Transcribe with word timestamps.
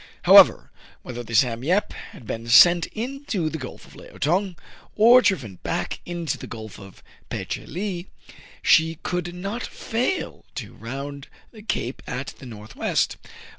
However, 0.23 0.71
whether 1.03 1.21
the 1.21 1.35
"Sam 1.35 1.63
Yep" 1.63 1.93
had 1.93 2.25
been 2.25 2.47
sent 2.47 2.87
into 2.87 3.51
the 3.51 3.59
Gulf 3.59 3.85
of 3.85 3.93
Leao 3.95 4.19
Tong, 4.19 4.55
or 4.95 5.21
driven 5.21 5.57
back 5.57 5.99
into 6.07 6.39
the 6.39 6.47
Gulf 6.47 6.79
of 6.79 7.03
Pe 7.29 7.45
che 7.45 7.67
lee, 7.67 8.07
she 8.63 8.95
could 9.03 9.35
not 9.35 9.61
fail 9.63 10.43
to 10.55 10.73
round 10.73 11.27
the 11.51 11.61
cape 11.61 12.01
at 12.07 12.33
the 12.39 12.47
north 12.47 12.75
west. 12.75 13.17